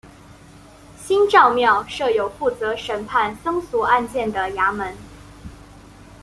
[0.97, 4.97] 新召庙设有负责审判僧俗案件的衙门。